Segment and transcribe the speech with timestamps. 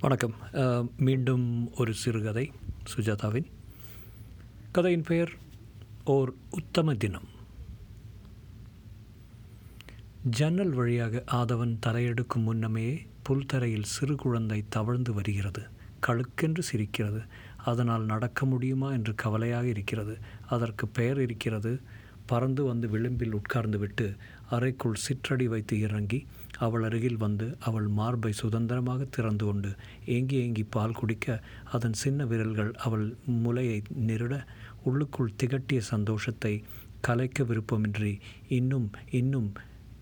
[0.00, 0.34] வணக்கம்.
[0.52, 2.52] அஹ், மீண்டும் ஒரு சிறுகதை
[2.96, 3.44] சுஜாதாவின்.
[4.72, 5.32] கதையின் பெயர்
[6.04, 7.28] ஓர் உத்தம தினம்.
[10.24, 15.62] ஜன்னல் வழியாக ஆதவன் தலையெடுக்கும் முன்னமே புல்தரையில் சிறு குழந்தை தவழ்ந்து வருகிறது.
[16.06, 17.22] கழுக்கென்று சிரிக்கிறது.
[17.56, 20.18] அதனால் நடக்க முடியுமா என்று கவலையாக இருக்கிறது.
[20.46, 21.80] அதற்கு பெயர் இருக்கிறது
[22.26, 24.06] பறந்து வந்து விளிம்பில் உட்கார்ந்து விட்டு
[24.50, 26.26] அறைக்குள் சிற்றடி வைத்து இறங்கி
[26.58, 29.70] அவள் அருகில் வந்து அவள் மார்பை சுதந்திரமாக திறந்து கொண்டு
[30.06, 31.42] ஏங்கி ஏங்கி பால் குடிக்க
[31.72, 33.06] அதன் சின்ன விரல்கள் அவள்
[33.44, 34.34] முலையை நெருட
[34.84, 36.54] உள்ளுக்குள் திகட்டிய சந்தோஷத்தை
[37.00, 38.12] கலைக்க விருப்பமின்றி
[38.48, 39.50] இன்னும் இன்னும்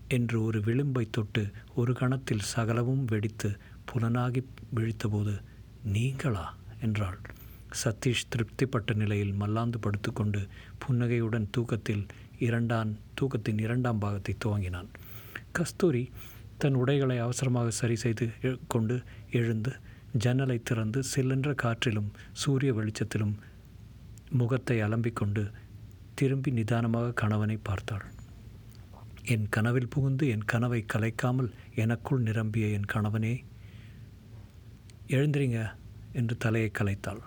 [0.07, 1.43] என்று ஒரு விளிம்பை தொட்டு
[1.75, 3.49] ஒரு கணத்தில் சகலமும் வெடித்து
[3.85, 4.41] புலனாகி
[4.75, 5.33] விழித்தபோது
[5.83, 6.45] நீங்களா?
[6.81, 7.19] என்றாள்.
[7.81, 10.41] சதீஷ் திருப்திப்பட்ட நிலையில் மல்லாந்து படுத்துக்கொண்டு
[10.83, 12.05] புன்னகையுடன் தூக்கத்தில்
[12.47, 14.89] இரண்டாம் தூக்கத்தின் இரண்டாம் பாகத்தை துவங்கினான்.
[15.57, 16.03] கஸ்தூரி
[16.61, 18.25] தன் உடைகளை அவசரமாக சரி செய்து
[18.73, 18.95] கொண்டு
[19.39, 19.71] எழுந்து
[20.23, 22.09] ஜன்னலை திறந்து சில்லென்ற காற்றிலும்
[22.41, 23.35] சூரிய வெளிச்சத்திலும்
[24.39, 25.43] முகத்தை அலம்பிக்கொண்டு
[26.19, 28.05] திரும்பி நிதானமாக கணவனை பார்த்தாள்.
[29.33, 31.49] என் கனவில் புகுந்து என் கனவை கலைக்காமல்
[31.83, 33.33] எனக்குள் நிரம்பிய என் கணவனே
[35.15, 35.61] எழுந்திரிங்க
[36.19, 37.23] என்று தலையை கலைத்தாள்.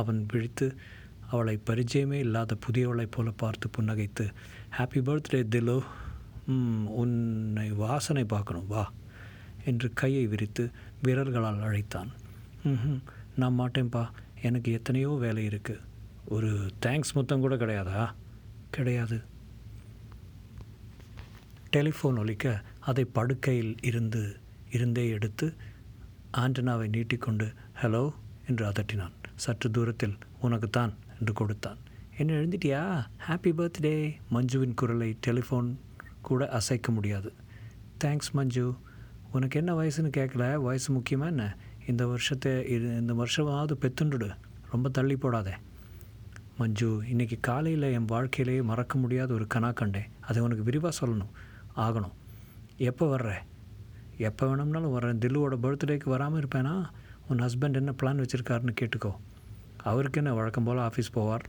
[0.00, 0.66] அவன் விழித்து
[1.30, 4.24] அவளை பரிச்சயமே இல்லாத புதியவளைப் போல பார்த்து புன்னகைத்து
[4.78, 5.78] ஹாப்பி பர்த்டே திலோ
[7.02, 8.84] உன்னை வாசனை பார்க்கணும் வா
[9.70, 10.64] என்று கையை விரித்து
[11.02, 12.10] விரல்களால் அழைத்தான்.
[12.64, 12.98] ம்
[13.40, 14.02] நான் மாட்டேன்ப்பா
[14.48, 15.84] எனக்கு எத்தனையோ வேலை இருக்குது
[16.34, 16.50] ஒரு
[16.86, 18.02] தேங்க்ஸ் மொத்தம் கூட கிடையாதா?
[18.70, 19.18] கிடையாது.
[21.76, 22.46] டெலிஃபோன் ஒலிக்க
[22.90, 24.22] அதை படுக்கையில் இருந்து
[24.76, 25.46] இருந்தே எடுத்து
[26.42, 27.46] ஆண்டனாவை நீட்டிக்கொண்டு
[27.82, 28.04] ஹலோ
[28.46, 29.14] என்று அதட்டினான்.
[29.34, 31.76] சற்று தூரத்தில் உனக்குத்தான் என்று கொடுத்தான்.
[32.16, 33.04] என்ன எழுந்திட்டியா?
[33.28, 35.74] ஹாப்பி பர்த்டே மஞ்சுவின் குரலை டெலிஃபோன்
[36.20, 37.32] கூட அசைக்க முடியாது.
[38.04, 38.74] தேங்க்ஸ் மஞ்சு.
[39.32, 41.56] உனக்கு என்ன வயசுன்னு கேட்கல வயசு முக்கியமாக என்ன?
[41.86, 44.36] இந்த வருஷத்தை இது- இந்த வருஷமாவது பெத்துண்டுடு.
[44.70, 45.52] ரொம்ப தள்ளி போடாதே.
[46.58, 51.28] மஞ்சு இன்றைக்கி காலையில் என் வாழ்க்கையிலேயே மறக்க முடியாத ஒரு கனா கண்டேன் அதை உனக்கு விரிவாக சொல்லணும்.
[51.76, 52.12] ஆகணும்.
[52.76, 53.32] எப்போ வர்ற?
[54.18, 55.18] எப்போ வேணும்னாலும் வர்றேன்.
[55.18, 56.88] தில்லுவோட பர்த்டேக்கு வராமல் இருப்பேனா?
[57.28, 59.12] உன் ஹஸ்பண்ட் என்ன பிளான் வச்சுருக்காருன்னு கேட்டுக்கோ.
[59.82, 61.44] அவருக்கு என்ன வழக்கம் போல் ஆஃபீஸ் போவார்?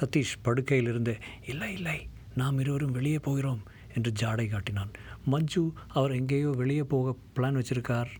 [0.00, 1.14] சதீஷ் படுக்கையிலிருந்து
[1.46, 3.62] இல்லை இல்லை நாம் இருவரும் வெளியே போகிறோம்
[3.94, 4.90] என்று ஜாடை காட்டினான்.
[5.24, 8.10] மஞ்சு அவர் எங்கேயோ வெளியே போக பிளான் வச்சுருக்கார்.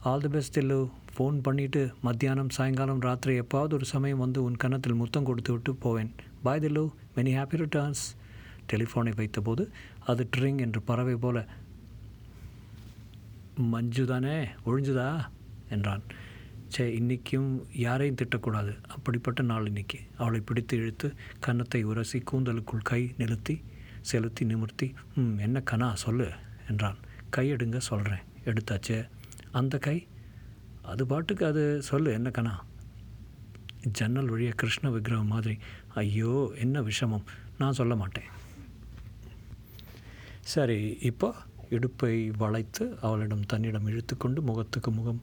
[0.00, 4.94] ஆல் தி பெஸ்ட் இல்லு ஃபோன் பண்ணிவிட்டு மத்தியானம் சாயங்காலம் ராத்திரி எப்பாவது ஒரு சமயம் வந்து உன் கன்னத்தில்
[4.94, 6.10] முத்தம் கொடுத்து விட்டு போவேன்.
[6.42, 6.84] Bye Dillu.
[7.16, 8.04] Many happy returns
[8.72, 9.64] டெலிஃபோனை வைத்தபோது
[10.06, 11.46] அது ட்ரிங் என்று பறவை போல
[13.56, 15.28] மஞ்சு தானே ஒழிஞ்சுதா?
[15.68, 16.02] என்றான்.
[16.68, 18.82] சே இன்றைக்கும் யாரையும் திட்டக்கூடாது.
[18.88, 23.62] அப்படிப்பட்ட நாள் இன்றைக்கி அவளை பிடித்து இழுத்து கன்னத்தை உரசி கூந்தலுக்குள் கை நிறுத்தி
[24.00, 25.94] செலுத்தி நிமிர்த்தி ம் என்ன கனா?
[25.94, 26.32] சொல்லு
[26.68, 26.96] என்றான்.
[27.30, 29.08] கை எடுங்க சொல்கிறேன் எடுத்தாச்சே.
[29.52, 30.06] அந்த கை?
[30.82, 32.58] அது பாட்டுக்கு அது சொல்லு என்ன கனா?
[33.90, 35.58] ஜன்னல் வழியாக கிருஷ்ண விக்கிரகம் மாதிரி.
[35.94, 37.24] ஐயோ என்ன விஷமம்.
[37.58, 38.24] நான் சொல்ல மாட்டேன்.
[40.40, 41.34] சரி இப்போ?
[41.72, 45.22] இடுப்பை வளைத்து அவளிடம் தன்னிடம் இழுத்துக்கொண்டு முகத்துக்கு முகம்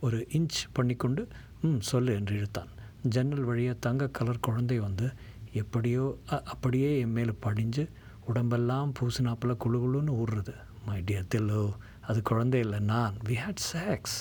[0.00, 1.22] ஒரு இன்ச் பண்ணிக்கொண்டு
[1.62, 2.70] ம் சொல்லு என்று இழுத்தான்.
[3.08, 5.06] ஜன்னல் வழியாக தங்க கலர் குழந்தை வந்து
[5.52, 7.84] எப்படியோ அ- அப்படியே என் மேலே படிஞ்சு
[8.24, 10.54] உடம்பெல்லாம் பூசினாப்பில் குளு குளுன்னு ஊடுறது
[10.86, 11.62] மை டியர் தில்லோ
[12.00, 13.16] அது குழந்தை இல்லை நான்.
[13.24, 14.18] வி ஹேட் சேக்ஸ்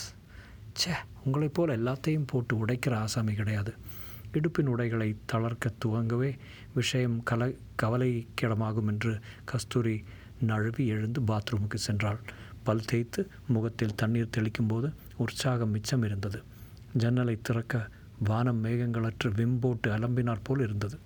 [0.76, 0.94] ச்சே
[1.26, 3.72] உங்களைப் போல் எல்லாத்தையும் போட்டு உடைக்கிற ஆசாமி கிடையாது.
[4.34, 6.32] இடுப்பின் உடைகளை தளர்க்க துவங்கவே
[6.74, 7.44] விஷயம் கல
[7.84, 9.14] கவலைக்கிடமாகும் என்று
[9.46, 9.96] கஸ்தூரி
[10.42, 12.18] நழுவி எழுந்து பாத்ரூமுக்கு சென்றாள்.
[12.64, 16.44] பல் தேய்த்து முகத்தில் தண்ணீர் தெளிக்கும்போது உற்சாகம் மிச்சம் இருந்தது.
[16.94, 17.88] ஜன்னலை திறக்க
[18.20, 21.00] வானம் மேகங்களற்று விம்போட்டு அலம்பினார் போல் இருந்தது.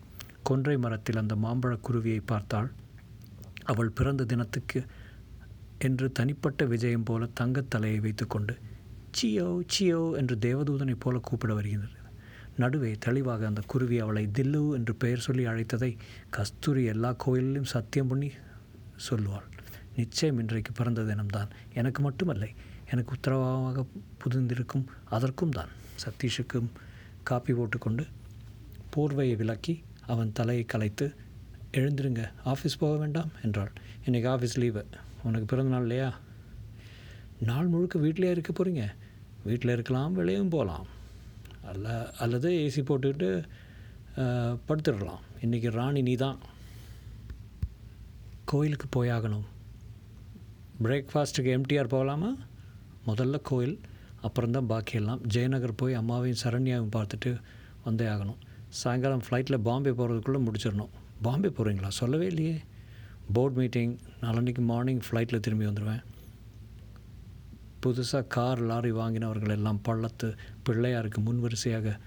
[0.43, 2.71] கொன்றை மரத்தில் அந்த மாம்பழக் குருவியை பார்த்தாள்.
[3.63, 4.85] அவள் பிறந்த தினத்துக்கு
[5.79, 8.57] என்று தனிப்பட்ட விஜயம் போல தங்கத் தலையை வைத்துக்கொண்டு
[9.21, 11.97] சியோ சியோ என்று தேவதூதனைப் போல கூப்பிட வருகின்றது.
[12.57, 15.97] நடுவே தெளிவாக அந்த குருவி அவளை தில்லு என்று பெயர் சொல்லி அழைத்ததை
[16.29, 18.31] கஸ்தூரி எல்லா கோயிலிலும் சத்தியம் பண்ணி
[19.07, 19.47] சொல்லுவாள்.
[19.99, 21.51] நிச்சயம் இன்றைக்கு பிறந்த தினம்தான்.
[21.79, 22.45] எனக்கு மட்டுமல்ல
[22.91, 23.85] எனக்கு உத்தரவாதமாக
[24.23, 24.85] புதிந்திருக்கும்
[25.15, 25.71] அதற்கும் தான்.
[26.03, 26.69] சதீஷுக்கும்
[27.29, 28.05] காப்பி போட்டுக்கொண்டு
[28.93, 29.75] போர்வையை விலக்கி
[30.13, 31.05] அவன் தலையை கலைத்து
[31.79, 33.71] எழுந்திருங்க ஆஃபீஸ் போக வேண்டாம் என்றாள்.
[34.05, 34.83] இன்றைக்கி ஆஃபீஸ் லீவு.
[35.27, 36.09] உனக்கு பிறந்த நாள் இல்லையா?
[37.49, 38.83] நாள் முழுக்க வீட்டிலே இருக்க போகிறீங்க
[39.47, 40.87] வீட்டில் இருக்கலாம் வெளியும் போகலாம்.
[41.71, 41.87] அல்ல
[42.23, 43.29] அல்லது ஏசி போட்டுக்கிட்டு
[44.67, 45.23] படுத்துடலாம்.
[45.45, 46.39] இன்றைக்கி ராணி நீ தான்
[48.45, 49.45] கோயிலுக்கு போயாகணும்.
[50.83, 52.35] பிரேக்ஃபாஸ்ட்டுக்கு எம்டிஆர் போகலாமா?
[53.07, 53.79] முதல்ல கோயில்
[54.21, 57.41] அப்புறம்தான் பாக்கியெல்லாம் ஜெயநகர் போய் அம்மாவையும் சரண்யாவையும் பார்த்துட்டு
[57.83, 58.39] வந்தே ஆகணும்.
[58.69, 60.93] சாயங்காலம் ஃப்ளைட்டில் பாம்பே போகிறதுக்குள்ளே முடிச்சிடணும்.
[61.21, 62.61] பாம்பே போகிறீங்களா சொல்லவே இல்லையே.
[63.33, 66.03] போர்ட் மீட்டிங் நாளன்னைக்கு மார்னிங் ஃப்ளைட்டில் திரும்பி வந்துடுவேன்
[67.85, 71.97] புதுசாக கார் லாரி வாங்கினவர்கள் எல்லாம் பள்ளத்து பிள்ளையாருக்கு முன்வரிசையாக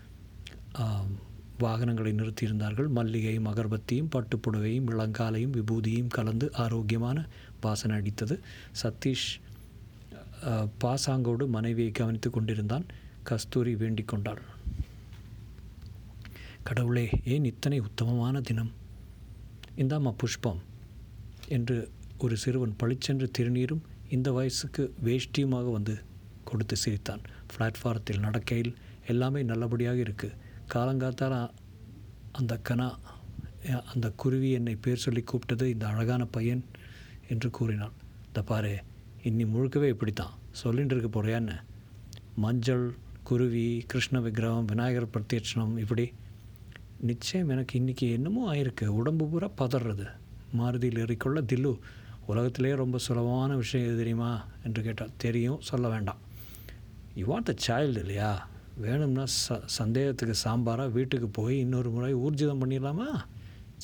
[1.64, 2.88] வாகனங்களை நிறுத்தியிருந்தார்கள்.
[2.98, 7.26] மல்லிகையும் அகர்பத்தியும் பட்டுப்புடவையும் இளங்காலையும் விபூதியும் கலந்து ஆரோக்கியமான
[7.64, 8.36] வாசனை அடித்தது.
[8.82, 9.28] சதீஷ்
[10.82, 12.86] பாசாங்கோடு மனைவியை கவனித்து கொண்டிருந்தான்.
[13.28, 14.42] கஸ்தூரி வேண்டிக் கொண்டாள்.
[16.68, 18.72] கடவுளே ஏன் இத்தனை உத்தமமான தினம்?
[19.82, 20.60] இந்தாம்மா புஷ்பம்
[21.56, 21.76] என்று
[22.24, 23.82] ஒரு சிறுவன் பளிச்சென்று திருநீரும்
[24.16, 25.94] இந்த வயசுக்கு வேஷ்டியுமாக வந்து
[26.48, 27.22] கொடுத்து சிரித்தான்.
[27.52, 28.72] பிளாட்ஃபாரத்தில் நடக்கையில்
[29.12, 30.44] எல்லாமே நல்லபடியாக இருக்குது
[30.74, 31.50] காலங்காத்தால்
[32.32, 32.94] அந்த கனா
[33.94, 36.64] அந்த குருவி என்னை பேர் சொல்லி கூப்பிட்டது இந்த அழகான பையன்
[37.28, 37.92] என்று கூறினான்.
[38.26, 38.82] இந்த பாரு
[39.22, 40.34] இன்னி முழுக்கவே இப்படித்தான்.
[40.64, 41.56] சொல்லிகிட்டு இருக்க போறியான்னு
[42.36, 46.12] மஞ்சள் குருவி கிருஷ்ண விக்கிரகம் விநாயகர் பிரத்யட்சணம் இப்படி.
[47.00, 48.86] நிச்சயம் எனக்கு இன்றைக்கி என்னமோ ஆயிருக்கு.
[48.86, 50.06] உடம்பு பூரா பதறது.
[50.58, 51.78] மாருதியில் ஏறிக்கொள்ள தில்லு
[52.26, 54.44] உலகத்திலே ரொம்ப சுலபமான விஷயம் எது தெரியுமா?
[54.64, 55.60] என்று கேட்டால் தெரியும்.
[55.60, 56.16] சொல்ல வேண்டாம்.
[57.14, 58.48] யூ வாண்ட் த சைல்டு இல்லையா?
[58.84, 63.06] வேணும்னா ச சந்தேகத்துக்கு சாம்பாராக வீட்டுக்கு போய் இன்னொரு முறை ஊர்ஜிதம் பண்ணிடலாமா?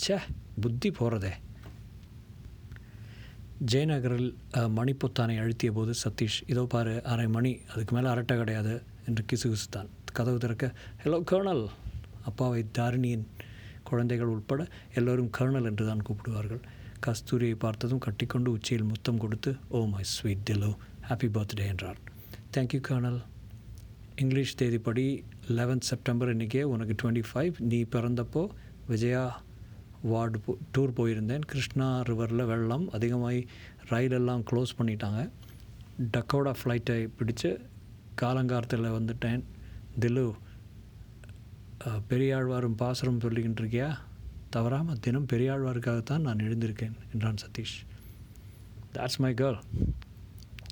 [0.01, 0.17] ச்சே
[0.65, 1.33] புத்தி போகிறதே
[3.73, 4.31] ஜெயநகரில்
[4.79, 8.75] மணிப்பொத்தானை அழுத்திய போது சதீஷ் இதோ பாரு அரை மணி அதுக்கு மேலே அரட்டை கிடையாது
[9.09, 9.91] என்று கிசுகிசுத்தான்.
[10.19, 10.67] கதவு திறக்க
[11.03, 11.65] ஹலோ கர்னல்
[12.31, 13.27] அப்பாவை தாரிணியின்
[13.91, 14.63] குழந்தைகள் உட்பட
[14.99, 16.63] எல்லோரும் கர்னல் என்று தான் கூப்பிடுவார்கள்.
[17.07, 20.73] கஸ்தூரியை பார்த்ததும் கட்டிக்கொண்டு உச்சியில் முத்தம் கொடுத்து ஓ my sweet Tilo
[21.09, 22.01] happy birthday என்றார்.
[22.57, 23.21] தேங்க்யூ கர்னல்
[24.17, 25.05] இங்கிலீஷ் தேதிப்படி
[25.49, 28.49] 11th செப்டம்பர் இன்றைக்கே உனக்கு டுவெண்ட்டி ஃபைவ் நீ பிறந்தப்போ
[28.87, 29.43] விஜயா
[30.03, 31.45] வார்டு போ டூர் போயிருந்தேன்.
[31.51, 33.47] கிருஷ்ணா ரிவரில் வெள்ளம் அதிகமாகி
[33.91, 35.21] ரயிலெல்லாம் க்ளோஸ் பண்ணிட்டாங்க.
[36.17, 37.51] டக்கோடா ஃப்ளைட்டை பிடிச்சு
[38.23, 39.43] காலங்காலத்தில் வந்துட்டேன்.
[40.01, 40.27] தில்லு
[42.11, 43.91] பெரியாழ்வாரும் பாசரம் சொல்லிக்கிட்டு இருக்கியா?
[44.51, 47.79] தவறாமல் தினம் பெரியாழ்வாருக்காகத்தான் நான் எழுந்திருக்கேன் என்றான் சதீஷ்.
[48.95, 49.61] தாட்ஸ் மை கேர்ள்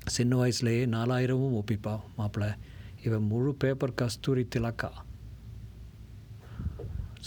[0.05, 2.51] சின்ன வயசுலேயே நாலாயிரமும் ஒப்பிப்பா மாப்பிள்ளை
[3.07, 4.89] இவன் முழு பேப்பர் கஸ்தூரி திலக்கா.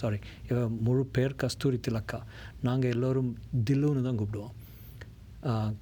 [0.00, 0.18] சாரி
[0.50, 2.18] இவன் முழு பேர் கஸ்தூரி திலக்கா.
[2.66, 3.30] நாங்கள் எல்லோரும்
[3.68, 4.54] தில்லுன்னு தான் கூப்பிடுவோம்.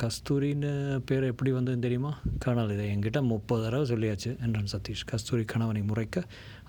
[0.03, 0.71] கஸ்தூரின்னு
[1.09, 2.13] பேர் எப்படி வந்ததுன்னு தெரியுமா?
[2.45, 5.05] கர்னல் இதை என்கிட்ட முப்பது தடவை சொல்லியாச்சு என்றான் சதீஷ்.
[5.11, 6.25] கஸ்தூரி கணவனை முறைக்க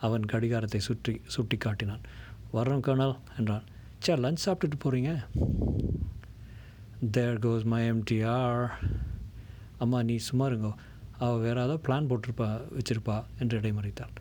[0.07, 2.03] அவன் கடிகாரத்தை சுற்றி சுட்டி காட்டினான்.
[2.55, 3.65] வர்றோம் கர்னல் என்றான்.
[4.05, 5.11] சார் லஞ்ச் சாப்பிட்டுட்டு போகிறீங்க
[7.15, 8.63] தேர் கோஸ் மை எம்டிஆர்
[9.83, 10.73] அம்மா நீ சும்மா இருங்கோ.
[11.23, 12.47] அவள் வேறு ஏதாவது பிளான் போட்டிருப்பா
[12.77, 14.13] வச்சிருப்பா என்று இடைமறித்தாள்.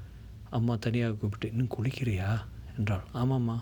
[0.56, 2.31] அம்மா தனியாக கூப்பிட்டு இன்னும் குளிக்கிறியா?
[2.78, 3.06] என்றாள்.
[3.22, 3.56] ஆமாம்மா.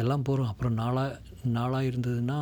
[0.00, 1.12] எல்லாம் போகிறோம் அப்புறம் நாளாக
[1.56, 2.38] நாளாக இருந்ததுன்னா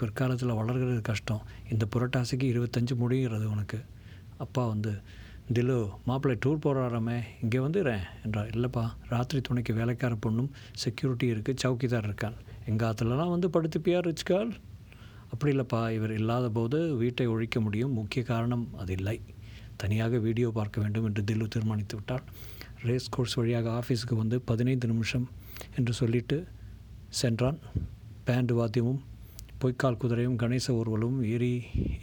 [0.00, 1.42] பிற்காலத்தில் வளர்கிறது கஷ்டம்.
[1.72, 3.78] இந்த புரட்டாசிக்கு இருபத்தஞ்சு முடிகிறது உனக்கு.
[4.44, 4.92] அப்பா வந்து
[5.56, 5.76] திலு
[6.08, 8.50] மாப்பிள்ளை டூர் போகிறாராமே இங்கே வந்துடுறேன் என்றார்.
[8.56, 8.84] இல்லைப்பா.
[9.12, 10.50] ராத்திரி துணைக்கு வேலைக்கார பொண்ணும்
[10.84, 12.36] செக்யூரிட்டி இருக்குது சவுக்கிதார் இருக்கான்
[12.70, 14.52] எங்கள் ஆற்றுலலாம் வந்து படுத்துப்பியார் ரிச்கால்?
[15.32, 17.92] அப்படி இல்லைப்பா இவர் இல்லாத போது வீட்டை ஒழிக்க முடியும்.
[17.98, 19.16] முக்கிய காரணம் அது இல்லை
[19.82, 22.24] தனியாக வீடியோ பார்க்க வேண்டும் என்று தில்லு தீர்மானித்து விட்டார்.
[22.88, 25.26] ரேஸ் கோர்ஸ் வழியாக ஆஃபீஸுக்கு வந்து பதினைந்து நிமிஷம்
[25.78, 26.36] என்று சொல்லிட்டு
[27.20, 27.58] சென்றான்.
[28.26, 29.00] பேண்டு வாத்தியமும்
[29.62, 31.50] பொய்க்கால் குதிரையும் கணேச ஊர்வலும் ஏரி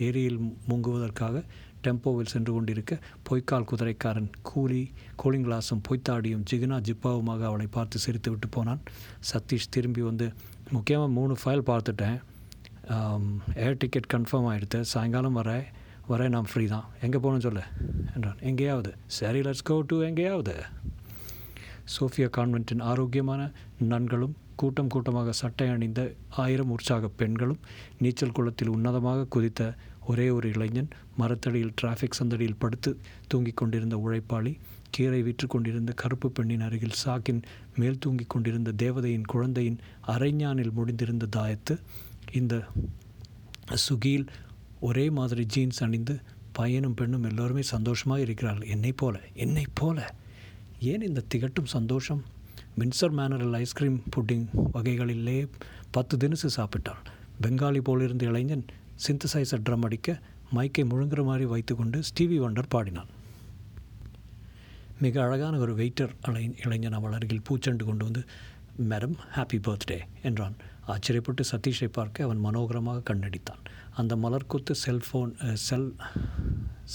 [0.08, 0.40] ஏரியில்
[0.70, 1.42] மூங்குவதற்காக
[1.86, 2.94] டெம்போவில் சென்று கொண்டிருக்க
[3.28, 4.82] பொய்க்கால் குதிரைக்காரன் கூலி
[5.22, 8.82] கூலிங் கிளாஸும் பொய்த்தாடியும் ஜிகினா ஜிப்பாவுமாக அவளை பார்த்து சிரித்து விட்டு போனான்.
[9.30, 10.28] சதீஷ் திரும்பி வந்து
[10.76, 12.18] முக்கியமாக மூணு ஃபைல் பார்த்துட்டேன்.
[13.66, 15.52] ஏர் டிக்கெட் கன்ஃபார்ம் ஆகிடுது சாயங்காலம் வர
[16.12, 16.86] வர நான் ஃப்ரீ தான்.
[17.06, 17.64] எங்கே போகணும்னு சொல்லு
[18.16, 18.38] என்றான்.
[18.50, 18.92] எங்கேயாவது.
[19.18, 20.54] சரி லெட்ஸ் கோ டு எங்கேயாவது.
[21.96, 23.42] சோஃபியா கான்வென்ட்டின் ஆரோக்கியமான
[23.92, 26.02] நன்களும் கூட்டம் கூட்டமாக சட்டை அணிந்த
[26.44, 27.62] ஆயிரம் உற்சாக பெண்களும்
[27.98, 29.62] நீச்சல் குளத்தில் உன்னதமாக குதித்த
[30.06, 32.92] ஒரே ஒரு இளைஞன் மரத்தடியில் டிராஃபிக் சந்தடியில் படுத்து
[33.28, 34.54] தூங்கிக் கொண்டிருந்த உழைப்பாளி
[34.90, 37.42] கீரை விற்று கொண்டிருந்த கருப்பு பெண்ணின் அருகில் சாக்கின்
[37.76, 41.76] மேல் தூங்கிக் கொண்டிருந்த தேவதையின் குழந்தையின் அரைஞானில் முடிந்திருந்த தாயத்து
[42.32, 42.64] இந்த
[43.90, 44.28] சுகியில்
[44.80, 50.16] ஒரே மாதிரி ஜீன்ஸ் அணிந்து பையனும் பெண்ணும் எல்லோருமே சந்தோஷமாக இருக்கிறார்கள் என்னை போல என்னைப் போல.
[50.80, 52.24] ஏன் இந்த திகட்டும் சந்தோஷம்?
[52.80, 55.48] மின்சர் மேனரில் ஐஸ்கிரீம் புட்டிங் வகைகளிலே
[55.92, 57.02] பத்து தினசு சாப்பிட்டாள்.
[57.42, 58.66] பெங்காலி போலிருந்த இளைஞன்
[59.08, 60.20] சிந்தசைசர் ட்ரம் அடிக்க
[60.56, 63.08] மைக்கை முழுங்குற மாதிரி வைத்துக்கொண்டு ஸ்டீவி வண்டர் பாடினான்.
[65.02, 68.26] மிக அழகான ஒரு வெயிட்டர் அலை இளைஞன் அவள் அருகில் பூச்செண்டு கொண்டு வந்து
[68.90, 70.56] மேடம் ஹாப்பி பர்த்டே என்றான்.
[70.94, 73.64] ஆச்சரியப்பட்டு சதீஷை பார்க்க அவன் மனோகரமாக கண்ணடித்தான்.
[74.00, 75.32] அந்த மலர்கொத்து செல்ஃபோன்
[75.68, 75.90] செல்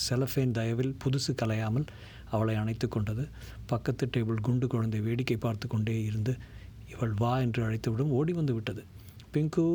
[0.05, 1.87] செலஃபேன் தயவில் புதுசு கலையாமல்
[2.35, 3.25] அவளை அணைத்து கொண்டது.
[3.73, 6.35] பக்கத்து டேபிள் குண்டு குழந்தை வேடிக்கை பார்த்து கொண்டே இருந்து
[6.93, 8.83] இவள் வா என்று அழைத்துவிடும் ஓடி வந்து விட்டது.
[9.35, 9.67] பிங்கு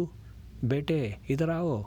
[0.71, 1.01] பேட்டே
[1.33, 1.77] இதராவோ?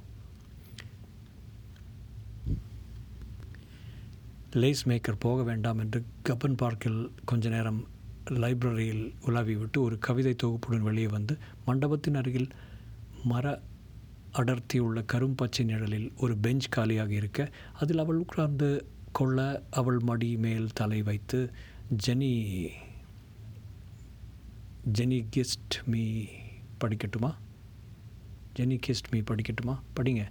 [4.62, 7.80] லேஸ் மேக்கர் போக வேண்டாம் என்று கப்பன் பார்க்கில் கொஞ்ச நேரம்
[8.30, 12.48] லைப்ரரியில் உலாவிவிட்டு ஒரு கவிதை தொகுப்புடன் வெளியே வந்து மண்டபத்தின் அருகில்
[13.24, 13.60] மர
[14.32, 21.02] அடர்த்தியுள்ள கரும்பச்சை நிழலில் ஒரு பெஞ்ச் காலியாக இருக்க அதில் அவள் உட்கார்ந்து கொள்ள அவள் மடி மேல் தலை
[21.02, 21.50] வைத்து
[22.06, 22.68] ஜெனி
[24.98, 26.24] ஜெனி கெஸ்ட் மீ
[26.84, 27.34] படிக்கட்டுமா?
[28.56, 29.78] ஜெனி கெஸ்ட் மீ படிக்கட்டுமா?
[30.00, 30.26] படிங்க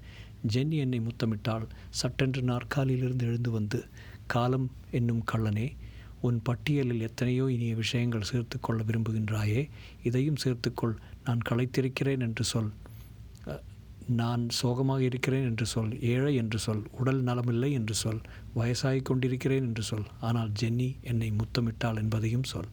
[0.53, 3.85] ஜென்னி என்னை முத்தமிட்டால் சட்டென்று நாற்காலியிலிருந்து எழுந்து வந்து
[4.27, 5.75] காலம் என்னும் கள்ளனே
[6.21, 9.61] உன் பட்டியலில் எத்தனையோ இனிய விஷயங்கள் சேர்த்து கொள்ள விரும்புகின்றாயே
[10.03, 10.95] இதையும் சேர்த்துக்கொள்.
[11.25, 12.71] நான் களைத்திருக்கிறேன் என்று சொல்.
[14.19, 15.91] நான் சோகமாக இருக்கிறேன் என்று சொல்.
[16.11, 16.83] ஏழை என்று சொல்.
[16.91, 18.21] உடல் நலமில்லை என்று சொல்.
[18.55, 20.07] வயசாகி கொண்டிருக்கிறேன் என்று சொல்.
[20.19, 22.69] ஆனால் ஜென்னி என்னை முத்தமிட்டாள் என்பதையும் சொல்.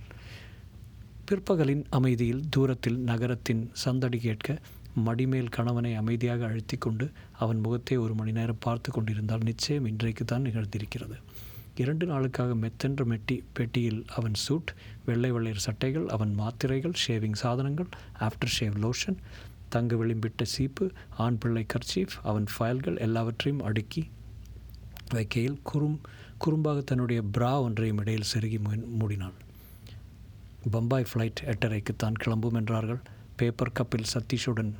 [1.30, 4.58] பிற்பகலின் அமைதியில் தூரத்தில் நகரத்தின் சந்தடி கேட்க
[5.06, 7.06] மடிமேல் கணவனை அமைதியாக அழுத்தி கொண்டு
[7.38, 11.16] அவன் முகத்தை ஒரு மணி நேரம் பார்த்து கொண்டிருந்தால் நிச்சயம் இன்றைக்கு தான் நிகழ்ந்திருக்கிறது.
[11.82, 14.70] இரண்டு நாளுக்காக மெத்தென்ற மெட்டி பெட்டியில் அவன் சூட்
[15.04, 17.90] வெள்ளை வெள்ளையர் சட்டைகள் அவன் மாத்திரைகள் ஷேவிங் சாதனங்கள்
[18.26, 19.18] ஆஃப்டர் ஷேவ் லோஷன்
[19.68, 20.84] தங்க விளிம்பிட்ட சீப்பு
[21.24, 24.02] ஆண் பிள்ளை கர்ச்சீஃப் அவன் ஃபைல்கள் எல்லாவற்றையும் அடுக்கி
[25.14, 25.98] வைக்கையில் குறும்
[26.44, 28.58] குறும்பாக தன்னுடைய பிரா ஒன்றையும் இடையில் செருகி
[29.00, 29.36] மூடினாள்.
[30.70, 33.00] பம்பாய் ஃப்ளைட் எட்டரைக்கு தான் கிளம்பும் என்றார்கள்.
[33.36, 34.72] பேப்பர் கப்பில் சதீஷுடன்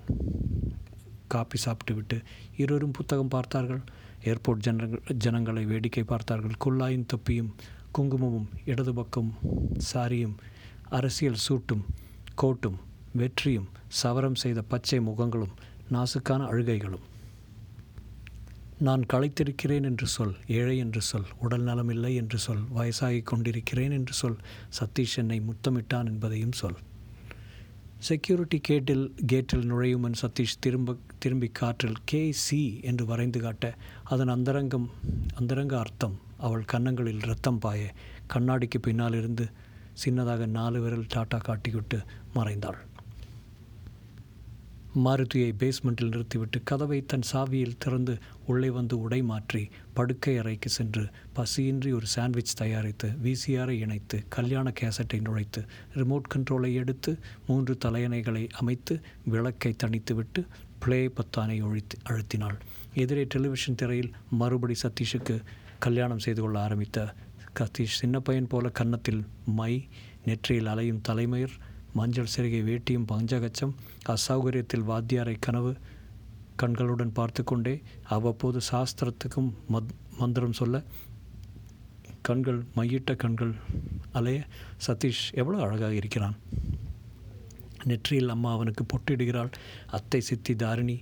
[1.35, 2.17] காப்பி சாப்பிட்டுவிட்டு
[2.63, 3.83] இருவரும் புத்தகம் பார்த்தார்கள்.
[4.25, 6.57] ஏர்போர்ட் ஜனங்கள் ஜனங்களை வேடிக்கை பார்த்தார்கள்.
[6.65, 7.55] குல்லாயும் தொப்பியும்
[7.93, 9.35] குங்குமமும் இடது பக்கம்
[9.93, 10.37] சாரியும்
[10.89, 11.85] அரசியல் சூட்டும்
[12.43, 12.79] கோட்டும்
[13.13, 13.69] வெற்றியும்
[14.03, 15.55] சவரம் செய்த பச்சை முகங்களும்
[15.93, 17.05] நாசுக்கான அழுகைகளும்.
[18.79, 24.37] நான் களைத்திருக்கிறேன் என்று சொல் ஏழை என்று சொல் உடல் நலமில்லை என்று சொல் வயசாகி கொண்டிருக்கிறேன் என்று சொல்
[24.79, 26.79] சதீஷ் என்னை முத்தமிட்டான் என்பதையும் சொல்.
[28.07, 33.67] செக்யூரிட்டி கேட்டில் கேட்டில் நுழையும் சதீஷ் திரும்ப திரும்பி காற்றில் கே சி என்று வரைந்து காட்ட
[34.05, 34.89] அதன் அந்தரங்கம்
[35.35, 37.95] அந்தரங்க அர்த்தம் அவள் கன்னங்களில் ரத்தம் பாய
[38.35, 39.47] கண்ணாடிக்கு பின்னால் இருந்து
[40.05, 41.99] சின்னதாக நாலு விரல் டாட்டா காட்டிவிட்டு
[42.35, 42.81] மறைந்தாள்.
[45.05, 51.03] மாருதியை பேஸ்மெண்ட்டில் நிறுத்திவிட்டு கதவை தன் சாவியில் திறந்து உள்ளே வந்து உடை மாற்றி படுக்கை அறைக்கு சென்று
[51.35, 59.01] பசியின்றி ஒரு சாண்ட்விச் தயாரித்து விசிஆரை இணைத்து கல்யாண கேசட்டை நுழைத்து ரிமோட் கண்ட்ரோலை எடுத்து மூன்று தலையணைகளை அமைத்து
[59.25, 60.47] விளக்கை தணித்துவிட்டு
[60.79, 62.59] பிளே பத்தானை ஒழித்து அழுத்தினாள்.
[62.95, 65.43] எதிரே டெலிவிஷன் திரையில் மறுபடி சதீஷுக்கு
[65.79, 67.15] கல்யாணம் செய்து கொள்ள ஆரம்பித்த
[67.59, 69.89] சதீஷ் சின்ன பையன் போல கன்னத்தில் மை
[70.25, 71.57] நெற்றியில் அலையும் தலைமயிர்
[71.99, 73.75] மஞ்சள் சிறுகை வேட்டியும் பஞ்சகச்சம்
[74.15, 75.73] அசௌகரியத்தில் வாத்தியாரை கனவு
[76.61, 77.75] கண்களுடன் பார்த்து கொண்டே
[78.17, 80.77] அவ்வப்போது சாஸ்திரத்துக்கும் மத் மந்திரம் சொல்ல
[82.29, 83.53] கண்கள் மையிட்ட கண்கள்
[84.19, 84.39] அலைய
[84.87, 86.37] சதீஷ் எவ்வளோ அழகாக இருக்கிறான்.
[87.91, 89.51] நெற்றியில் அம்மா அவனுக்கு பொட்டிடுகிறாள்.
[89.97, 90.97] அத்தை சித்தி தாரிணி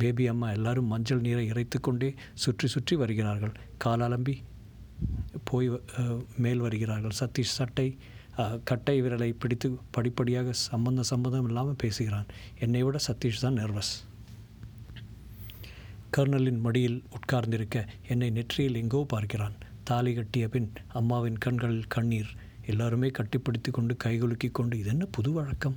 [0.00, 2.10] பேபி அம்மா எல்லாரும் மஞ்சள் நீரை இறைத்து கொண்டே
[2.42, 3.54] சுற்றி சுற்றி வருகிறார்கள்.
[3.84, 4.34] காலாலம்பி
[5.50, 5.68] போய்
[6.44, 7.16] மேல் வருகிறார்கள்.
[7.20, 7.88] சதீஷ் சட்டை
[8.68, 12.28] கட்டை விரலை பிடித்து படிப்படியாக சம்பந்த சம்பந்தம் இல்லாமல் பேசுகிறான்.
[12.64, 13.94] என்னை விட சதீஷ் தான் நர்வஸ்
[16.16, 17.78] கர்னலின் மடியில் உட்கார்ந்திருக்க
[18.12, 19.56] என்னை நெற்றியில் எங்கோ பார்க்கிறான்.
[19.88, 20.68] தாலி கட்டிய பின்
[21.00, 22.30] அம்மாவின் கண்களில் கண்ணீர்.
[22.72, 25.76] எல்லாருமே கட்டிப்பிடித்து கொண்டு கைகுலுக்கி கொண்டு இதென்ன புது வழக்கம்?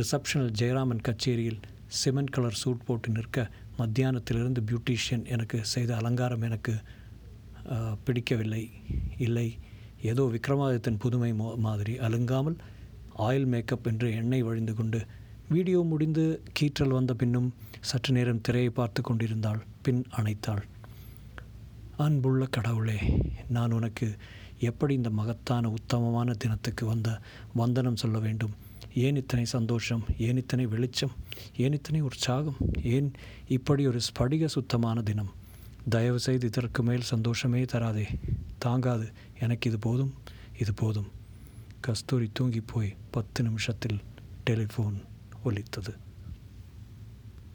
[0.00, 1.60] ரிசப்ஷனில் ஜெயராமன் கச்சேரியில்
[1.98, 3.44] சிமெண்ட் கலர் சூட் போட்டு நிற்க
[3.78, 6.74] மத்தியானத்திலிருந்து பியூட்டிஷியன் எனக்கு செய்த அலங்காரம் எனக்கு
[8.06, 8.64] பிடிக்கவில்லை.
[9.26, 9.48] இல்லை.
[10.12, 11.30] ஏதோ விக்ரமாதித்தன் புதுமை
[11.66, 12.58] மாதிரி அலுங்காமல்
[13.18, 15.00] ஆயில் மேக்கப் என்று எண்ணெய் வழிந்து கொண்டு
[15.48, 16.24] வீடியோ முடிந்து
[16.58, 17.48] கீற்றல் வந்த பின்னும்
[17.80, 19.60] சற்று நேரம் திரையை பார்த்து கொண்டிருந்தாள்.
[19.84, 20.62] பின் அணைத்தாள்.
[22.04, 22.98] அன்புள்ள கடவுளே
[23.48, 24.06] நான் உனக்கு
[24.68, 27.08] எப்படி இந்த மகத்தான உத்தமமான தினத்துக்கு வந்த
[27.54, 28.54] வந்தனம் சொல்ல வேண்டும்?
[29.04, 30.02] ஏன் இத்தனை சந்தோஷம்?
[30.26, 31.14] ஏன் இத்தனை வெளிச்சம்?
[31.64, 32.58] ஏன் இத்தனை உற்சாகம்?
[32.94, 33.08] ஏன்
[33.56, 35.32] இப்படி ஒரு ஸ்படிக சுத்தமான தினம்?
[35.88, 38.18] தயவுசெய்து இதற்கு மேல் சந்தோஷமே தராதே.
[38.58, 39.12] தாங்காது.
[39.40, 40.14] எனக்கு இது போதும்.
[40.58, 41.10] இது போதும்.
[41.80, 44.00] கஸ்தூரி தூங்கி போய் பத்து நிமிஷத்தில்
[44.50, 45.02] டெலிஃபோன்
[45.44, 45.94] ஒலித்தது.